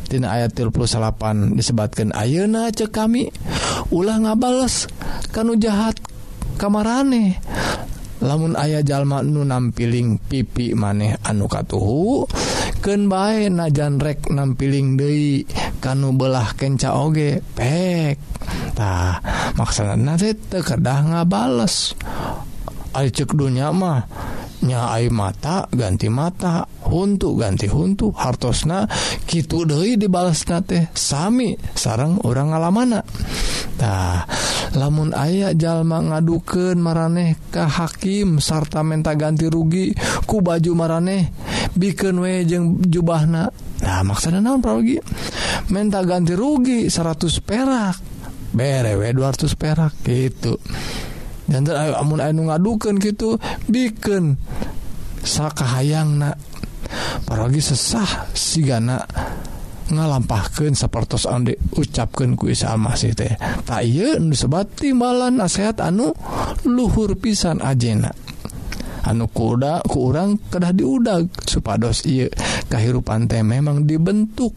Tina 0.07 0.39
ayat 0.39 0.55
38 0.55 1.51
disebatkan 1.51 2.15
ayeuna 2.15 2.71
cek 2.71 2.95
kami 2.95 3.27
ulah 3.91 4.23
ngabales 4.23 4.87
kanu 5.35 5.59
jahat 5.59 5.99
kamarane. 6.55 7.43
Lamun 8.23 8.55
ayah 8.57 8.81
jalma 8.81 9.21
nu 9.21 9.43
nampiling 9.43 10.17
pipi 10.17 10.73
maneh 10.73 11.19
anu 11.21 11.45
katuhu 11.45 12.25
ken 12.79 13.09
najan 13.09 13.57
najanrek 13.57 14.29
nampiling 14.29 14.97
Dei 14.97 15.43
kanu 15.81 16.13
belah 16.13 16.53
kenca 16.53 16.97
oge 16.97 17.41
pektah 17.57 19.21
maksana 19.57 19.97
nanti 19.97 20.33
tekedah 20.33 20.63
kedah 20.65 20.99
ngabales. 21.11 21.97
Ay 22.97 23.13
cek 23.13 23.37
dunya 23.37 23.69
mah 23.69 24.09
nyai 24.65 25.13
mata 25.13 25.69
ganti 25.69 26.09
mata 26.09 26.65
untuk 26.89 27.37
ganti 27.37 27.69
huntu 27.69 28.09
hartosna 28.09 28.89
gitu 29.29 29.69
deui 29.69 30.01
dibalas 30.01 30.41
teh 30.65 30.89
Sami 30.97 31.53
sarang 31.77 32.17
orang 32.25 32.53
ngalamana. 32.53 33.05
Tah 33.77 34.25
lamun 34.77 35.11
aya 35.17 35.57
jalma 35.57 35.99
ngaduken 35.99 36.77
maranehkah 36.77 37.65
hakim 37.65 38.37
sarta 38.37 38.85
menta 38.85 39.17
ganti 39.17 39.49
rugi 39.49 39.91
ku 40.29 40.45
baju 40.45 40.71
maraneh 40.77 41.33
bikin 41.73 42.21
we 42.21 42.45
jeung 42.45 42.77
jubahna. 42.85 43.49
Nah 43.81 44.01
maksudnya 44.05 44.41
naon 44.41 44.61
pralogi 44.61 45.01
menta 45.73 46.05
ganti 46.05 46.37
rugi 46.37 46.87
100 46.93 47.41
perak 47.41 47.97
bere 48.53 48.93
we 48.95 49.09
200 49.09 49.57
perak 49.57 49.93
gitu. 50.05 50.61
Dan 51.47 51.63
ayo 51.67 51.95
amun 51.97 52.19
anu 52.19 52.53
ngadukeun 52.53 53.01
gitu 53.01 53.41
bikin 53.65 54.37
sakahayangna. 55.25 56.37
Paragi 57.27 57.59
sesah 57.59 58.31
sigana. 58.31 59.03
ngalampahkan 59.91 60.75
sapertos 60.75 61.27
ande 61.27 61.55
ucapkan 61.75 62.35
ku 62.35 62.51
Isa 62.51 62.73
Almasih 62.75 63.13
teh. 63.15 63.33
Tak 63.63 63.81
iya 63.83 64.19
timbalan 64.77 65.39
nasehat 65.39 65.79
anu 65.79 66.11
luhur 66.67 67.15
pisan 67.15 67.63
ajena. 67.63 68.11
Anu 69.07 69.31
kuda 69.31 69.87
kurang 69.87 70.39
kedah 70.51 70.75
diudag 70.75 71.31
supados 71.47 72.03
iya 72.03 72.27
kahirupan 72.67 73.31
teh 73.31 73.39
memang 73.39 73.87
dibentuk 73.87 74.51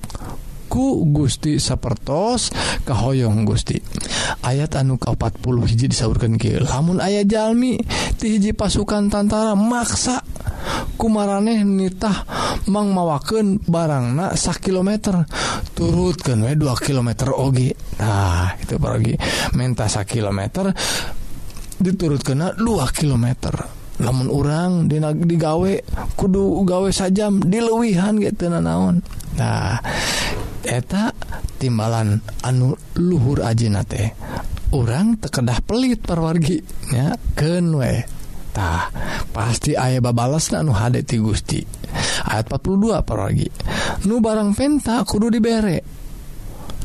ku 0.71 1.03
Gusti 1.11 1.59
sapertos 1.59 2.55
kahoyong 2.87 3.43
Gusti. 3.43 3.79
Ayat 4.47 4.79
anu 4.79 4.99
ke 4.99 5.11
40 5.11 5.67
hiji 5.67 5.87
disaurkan 5.91 6.39
ke 6.39 6.63
lamun 6.63 7.03
ayah 7.03 7.27
jalmi 7.27 7.79
ti 8.19 8.39
hiji 8.39 8.55
pasukan 8.55 9.11
tantara 9.11 9.59
maksa 9.59 10.23
kumaraneh 10.95 11.67
nitah 11.67 12.23
Mang 12.69 12.93
mawaken 12.93 13.65
barangna 13.65 14.37
sak 14.37 14.69
kilometer. 14.69 15.25
Turutkan 15.73 16.45
we 16.45 16.53
2 16.53 16.67
kilometer 16.85 17.33
oge. 17.33 17.73
Nah 17.97 18.53
itu 18.61 18.77
pergi 18.77 19.17
menta 19.57 19.89
sak 19.89 20.13
kilometer 20.13 20.69
diturut 21.81 22.21
kena 22.21 22.53
2 22.53 22.67
kilometer. 22.93 23.55
Namun 24.01 24.29
orang 24.29 24.89
di 24.89 25.01
digawe 25.01 25.73
kudu 26.17 26.61
gawe 26.65 26.89
sajam 26.93 27.41
dilewihan 27.41 28.21
gitu 28.21 28.53
naon. 28.53 29.01
Nah 29.41 29.81
eta 30.61 31.17
timbalan 31.57 32.21
anu 32.45 32.77
luhur 33.01 33.41
ajina 33.41 33.85
teh. 33.85 34.13
Orang 34.71 35.19
tekedah 35.19 35.59
pelit 35.67 36.05
perwarginya 36.05 37.17
kenwe 37.35 38.20
tah 38.61 38.93
pasti 39.33 39.73
ayah 39.73 40.05
babalas 40.05 40.53
anu 40.53 40.77
hade 40.77 41.01
ti 41.01 41.17
Gusti. 41.17 41.65
Ayat 42.29 42.53
42 42.53 43.01
paragi 43.09 43.49
nu 44.05 44.21
barang 44.21 44.53
penta 44.53 45.01
kudu 45.09 45.33
dibere. 45.33 45.81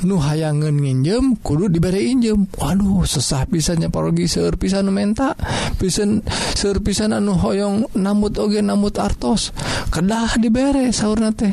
Nu 0.08 0.20
hayangan 0.20 0.72
nginjem 0.72 1.44
kudu 1.44 1.68
dibere 1.68 2.00
injem. 2.00 2.48
Waduh 2.56 3.04
sesah 3.04 3.44
pisannya 3.44 3.92
parogi 3.92 4.32
serpisan 4.32 4.88
menta. 4.88 5.36
Pisan 5.76 6.24
serpisan 6.56 7.12
anu 7.12 7.36
hoyong 7.36 7.92
namut 8.00 8.40
oge 8.40 8.64
namut 8.64 8.96
artos. 8.96 9.52
Kedah 9.92 10.40
dibere 10.40 10.96
saurna 10.96 11.36
teh. 11.36 11.52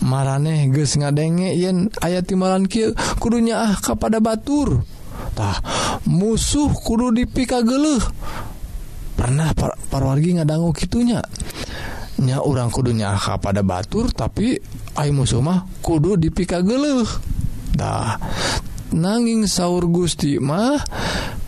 Maraneh 0.00 0.68
geus 0.72 0.96
ngadenge 0.96 1.52
yen 1.56 1.92
aya 2.00 2.24
timalan 2.24 2.68
kieu 2.68 2.96
kudunya 3.20 3.68
ah 3.68 3.74
kepada 3.76 4.20
batur. 4.20 4.80
Tah 5.36 5.60
musuh 6.08 6.72
kudu 6.72 7.12
dipika 7.12 7.60
geluh. 7.60 8.00
pernah 9.16 9.50
par 9.56 9.80
parwargi 9.88 10.36
ngadanggu 10.36 10.70
gitunya 10.76 11.24
nya 12.20 12.40
orang 12.40 12.72
kudunya 12.72 13.12
ka 13.16 13.36
pada 13.36 13.60
batur 13.60 14.08
tapi 14.12 14.56
ay 14.96 15.12
musuh 15.12 15.44
mah 15.44 15.68
kudu 15.84 16.16
dipika 16.16 16.64
geluh 16.64 17.04
dah. 17.76 18.16
Nanging 18.96 19.44
sauur 19.50 19.90
Gusti 19.90 20.40
mah 20.40 20.78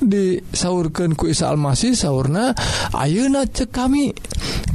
disaurkan 0.02 1.16
ku 1.16 1.31
Isa 1.31 1.48
Almasih 1.48 1.96
sauna 1.96 2.52
ayeuna 2.92 3.48
cek 3.48 3.72
kami. 3.72 4.12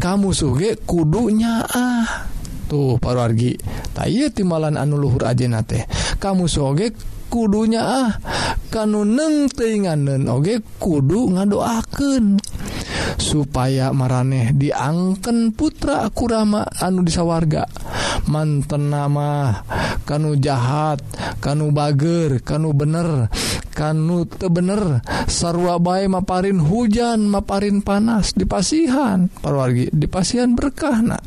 Kamu 0.02 0.34
suge 0.34 0.82
kudunya 0.82 1.62
ah 1.62 2.34
tuh 2.74 2.98
parwargi 2.98 3.54
tak 3.94 4.10
iya 4.10 4.34
timalan 4.34 4.82
anu 4.82 4.98
luhur 4.98 5.30
aja 5.30 5.46
nate 5.46 5.86
kamu 6.18 6.50
soge 6.50 6.90
kudunya 7.34 7.82
ah. 7.82 8.10
Kanu 8.70 9.06
neng 9.06 9.54
teinganen 9.54 10.26
oge 10.30 10.62
kudu 10.82 11.34
ngadoaken 11.34 12.42
supaya 13.22 13.94
maraneh 13.94 14.50
diangken 14.50 15.54
putra 15.54 16.10
kurama 16.10 16.66
anu 16.82 17.06
disawarga 17.06 17.70
manten 18.26 18.90
nama 18.90 19.62
kanu 20.10 20.42
jahat 20.42 21.06
kanu 21.38 21.70
bager 21.70 22.42
kanu 22.42 22.74
bener 22.74 23.30
kanu 23.78 24.26
tebener 24.26 25.06
sarwa 25.30 25.78
bae 25.78 26.10
maparin 26.10 26.58
hujan 26.58 27.30
maparin 27.30 27.86
panas 27.86 28.34
dipasihan 28.34 29.30
parwargi 29.38 29.94
dipasihan 29.94 30.50
berkahna 30.58 31.22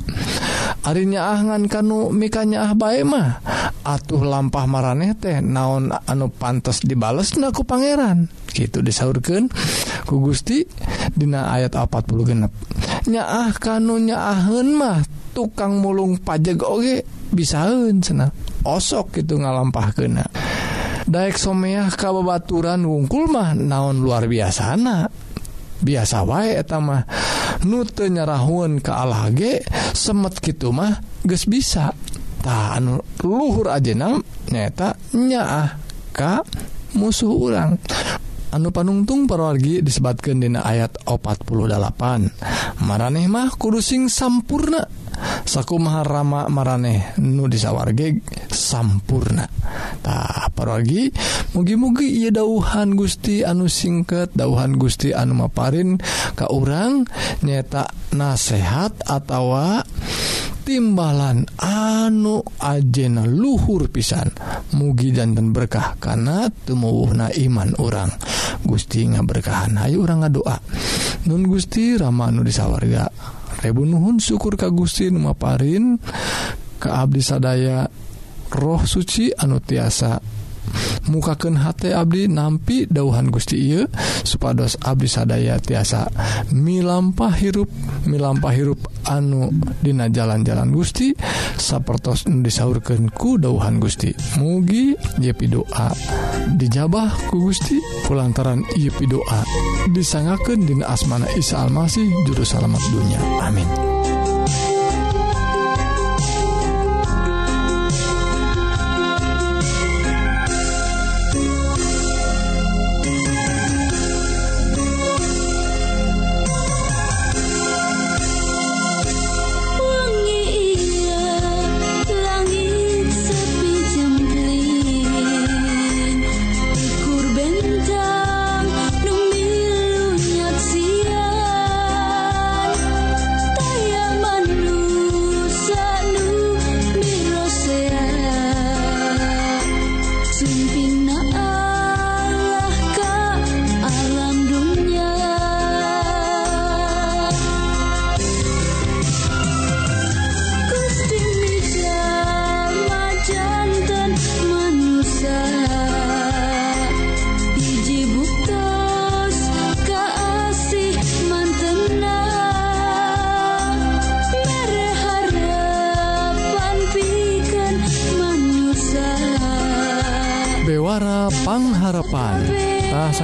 arinya 0.83 1.31
ahngan 1.35 1.67
kanu 1.71 2.11
mikanya 2.15 2.71
ah 2.71 2.73
bae 2.75 3.03
mah. 3.03 3.43
atuh 3.87 4.27
lampah 4.27 4.67
mareh 4.67 5.15
teh 5.15 5.39
naon 5.39 5.95
anu 5.95 6.27
pantas 6.27 6.83
dibales 6.83 7.39
naku 7.39 7.63
Pangeran. 7.63 8.27
Gitu 8.51 8.83
disaurkan 8.83 9.47
ku 10.03 10.19
Gusti 10.19 10.67
Dina 11.15 11.55
ayat 11.55 11.79
40 11.79 12.27
genep. 12.27 12.53
Nyaah 13.07 13.55
kanunnya 13.55 14.19
ahun 14.19 14.75
mah 14.75 15.07
tukang 15.31 15.79
mulung 15.79 16.19
pajak 16.19 16.67
Oge 16.67 17.07
bisaun 17.31 18.03
sena 18.03 18.33
osok 18.65 19.21
gitu 19.21 19.37
ngalampah 19.37 19.93
kena 19.93 20.27
Daek 21.07 21.39
someah 21.39 21.87
kabebaturan 21.95 22.83
wungkul 22.83 23.31
mah 23.31 23.55
naon 23.55 24.03
luar 24.03 24.27
biasa 24.27 24.75
na 24.75 25.07
biasa 25.79 26.27
wae 26.27 26.59
etama 26.59 27.07
nute 27.63 28.11
nyarahun 28.11 28.83
ke 28.83 28.91
ge 29.39 29.63
semet 29.95 30.35
gitu 30.43 30.75
mah 30.75 30.99
ges 31.23 31.47
bisa. 31.47 31.95
tahan 32.41 33.01
luhur 33.25 33.71
ajena 33.73 34.17
nyata 34.51 34.95
nyaah 35.15 35.87
Ka 36.17 36.41
musuh 36.97 37.29
urang. 37.29 37.77
Anu 38.57 38.73
panungtung 38.73 39.29
perorgi 39.29 39.85
disebatkan 39.85 40.41
dina 40.41 40.65
ayat 40.65 40.97
48 41.05 42.81
maraneh 42.81 43.29
mah 43.29 43.53
kudusing 43.53 44.09
sampurna. 44.09 44.81
Saku 45.45 45.77
maharama 45.77 46.49
maraneh 46.49 47.21
nu 47.21 47.53
disawarge 47.53 48.25
sampurna. 48.49 49.45
Tak 50.01 50.57
parorgi 50.57 51.13
mugi-mugi 51.53 52.25
ia 52.25 52.33
dauhan 52.33 52.97
Gusti 52.97 53.45
anu 53.45 53.69
singket 53.69 54.33
dauhan 54.33 54.81
Gusti 54.81 55.13
anu 55.13 55.37
maparin 55.37 56.01
ka 56.33 56.49
urang 56.49 57.05
nyeta 57.45 57.93
nasehat 58.17 59.05
atau 59.05 59.53
timbalan 60.67 61.47
anu 61.63 62.43
ajena 62.59 63.23
luhur 63.23 63.87
pisan. 63.87 64.27
Mugi 64.75 65.15
danten 65.15 65.55
berkah 65.55 65.95
karena 66.03 66.51
tumuwuhna 66.51 67.31
iman 67.47 67.79
orang 67.79 68.11
Gusti 68.67 69.07
nga 69.07 69.23
berkahan 69.23 69.79
Ayu 69.79 70.03
orang 70.03 70.27
nga 70.27 70.31
doa 70.35 70.57
Nun 71.31 71.47
Gusti 71.47 71.95
Ramanu 71.95 72.43
disawarga. 72.43 73.07
Rebu 73.63 73.87
Nuhun 73.87 74.19
syukur 74.19 74.59
Ka 74.59 74.69
Gusti 74.75 75.07
Numaparin 75.09 75.97
ke 76.77 76.89
Abdi 76.91 77.23
sadaya 77.23 77.87
roh 78.53 78.83
suci 78.85 79.33
anu 79.33 79.63
tiasa 79.63 80.36
mukaken 81.09 81.59
H 81.59 81.93
Abdi 81.93 82.27
nampi 82.27 82.87
dauhan 82.87 83.31
Gusti 83.31 83.57
Ieu 83.59 83.87
supados 84.27 84.77
Abdi 84.83 85.07
sadaya 85.07 85.59
tiasa 85.63 86.11
milampah 86.53 87.35
hirup 87.35 87.71
milampah 88.07 88.53
hirup 88.55 88.81
anu 89.07 89.55
Dina 89.81 90.11
jalan-jalan 90.11 90.75
Gusti 90.75 91.15
sapertos 91.57 92.27
disaurkanku 92.27 93.39
dauhan 93.39 93.79
Gusti. 93.79 94.13
Mugi 94.39 94.99
Yepi 95.23 95.47
doa 95.47 95.95
dijabah 96.59 97.31
ku 97.31 97.51
Gusti 97.51 97.79
pulantaran 98.07 98.67
Yepi 98.75 99.07
doa 99.07 99.41
disangaken 99.95 100.67
Dina 100.67 100.91
asmana 100.91 101.31
Isa 101.39 101.63
Almasih 101.63 102.07
juru 102.27 102.43
salamat 102.43 102.83
dunya 102.91 103.21
amin. 103.43 103.86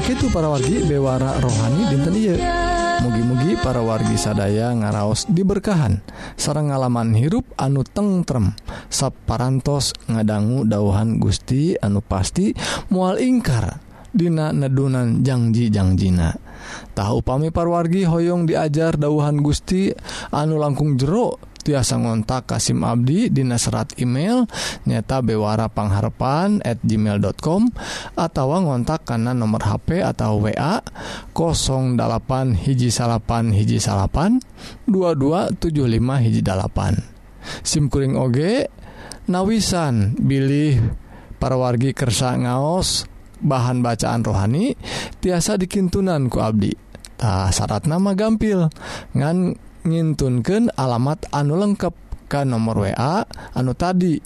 sakitu 0.03 0.35
para 0.35 0.51
wargi 0.51 0.83
bewara 0.83 1.39
rohani 1.39 1.87
dinten 1.87 2.19
ieu. 2.19 2.35
Mugi-mugi 3.07 3.55
para 3.63 3.87
wargi 3.87 4.19
sadaya 4.19 4.75
ngaraos 4.75 5.31
diberkahan. 5.31 6.03
Sarang 6.35 6.75
ngalaman 6.75 7.15
hirup 7.15 7.47
anu 7.55 7.87
tengrem 7.87 8.51
sapparantos 8.91 9.95
ngadanggu 10.11 10.67
dauhan 10.67 11.23
Gusti 11.23 11.79
anu 11.79 12.03
pasti 12.03 12.51
mual 12.91 13.23
ingkar 13.23 13.79
Dina 14.11 14.51
nedunan 14.51 15.23
janjijangjiina 15.23 16.35
tahu 16.99 17.23
pami 17.23 17.55
parwargi 17.55 18.03
Hoong 18.03 18.45
diajar 18.51 18.99
dauhan 18.99 19.39
Gusti 19.39 19.95
anu 20.35 20.59
langkung 20.59 20.99
jeruk 20.99 21.39
tiasa 21.63 21.97
ngontak 21.97 22.51
Kasim 22.51 22.83
Abdi 22.83 23.31
Dina 23.31 23.57
serat 23.57 23.95
email 24.03 24.45
nyata 24.85 25.23
bewara 25.23 25.71
pangharpan 25.71 26.61
at 26.67 26.83
gmail.com 26.83 27.71
atau 28.19 28.47
ngontak 28.59 29.07
karena 29.07 29.33
nomor 29.33 29.63
HP 29.63 30.03
atau 30.03 30.43
WA 30.43 30.83
08 31.33 32.67
hiji 32.67 32.91
salapan 32.91 33.55
hiji 33.55 33.79
salapan 33.79 34.43
2275 34.91 36.25
hiji 36.27 36.41
dalapan. 36.43 36.99
Simkuring 37.63 38.15
oge 38.19 38.71
nawisan 39.27 40.19
bilih 40.19 40.79
para 41.39 41.59
wargi 41.59 41.91
kersa 41.95 42.39
ngaos 42.39 43.07
bahan 43.43 43.83
bacaan 43.83 44.23
rohani 44.23 44.79
tiasa 45.19 45.59
dikintunan 45.59 46.31
ku 46.31 46.39
Abdi. 46.39 46.71
Tah 47.19 47.51
syarat 47.51 47.87
nama 47.87 48.15
gampil. 48.15 48.71
Ngan 49.15 49.59
ngintunkan 49.83 50.71
alamat 50.79 51.27
anu 51.35 51.59
lengkap 51.59 51.95
ke 52.31 52.47
nomor 52.49 52.89
WA 52.89 53.29
anu 53.53 53.77
tadi 53.77 54.17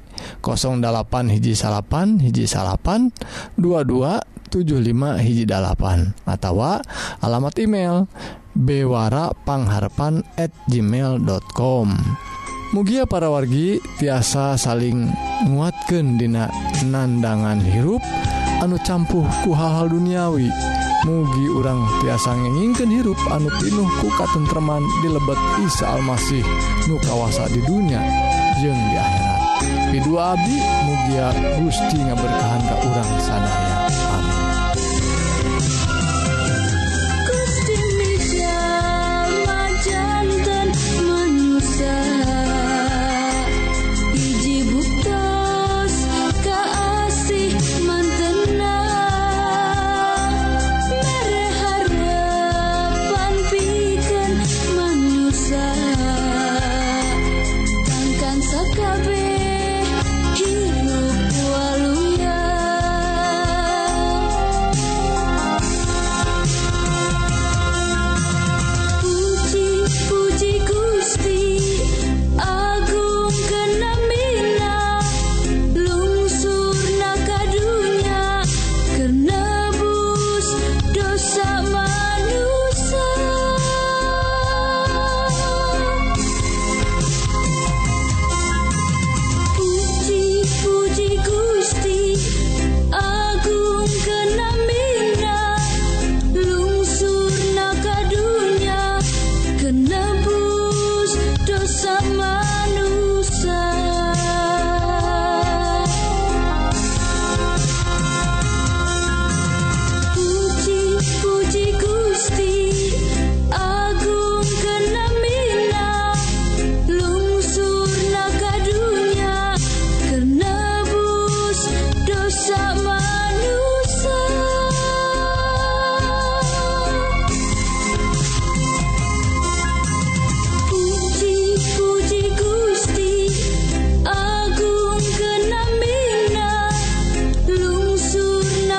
08 0.45 1.35
hiji 1.35 1.59
salapan 1.59 2.23
hiji 2.23 2.47
salapan 2.47 3.11
2275 3.59 5.25
hiji 5.25 5.45
dalapan 5.49 6.15
atau 6.23 6.63
alamat 7.25 7.55
email 7.59 8.07
bewarapangharapan 8.55 10.23
at 10.39 10.55
gmail.com 10.71 11.89
Mugia 12.75 13.07
para 13.07 13.31
wargi 13.31 13.79
tiasa 14.03 14.59
saling 14.59 15.07
nguatkan 15.47 16.19
dina 16.19 16.51
nandangan 16.83 17.63
hirup 17.63 18.03
anu 18.59 18.75
campuh 18.83 19.23
ku 19.47 19.55
hal-hal 19.55 19.87
duniawi. 19.87 20.51
mugi 21.07 21.47
urang 21.47 21.87
tiasa 22.03 22.35
ngenginken 22.35 22.91
hirup 22.91 23.17
anu 23.31 23.47
pinuh 23.63 23.87
ku 24.03 24.11
katentreman 24.19 24.83
di 25.07 25.09
lebet 25.15 25.39
Isa 25.63 25.95
Almasih 25.95 26.43
nu 26.91 26.99
kawasa 26.99 27.47
di 27.55 27.63
dunia 27.63 28.03
jeung 28.59 28.75
di 28.75 28.97
akhirat 28.99 29.43
Pidu 29.95 30.19
Abi 30.19 30.59
mugia 30.83 31.31
Gusti 31.63 32.03
ngaberkahan 32.03 32.63
ka 32.67 32.77
urang 32.83 33.11
sanaya. 33.23 34.06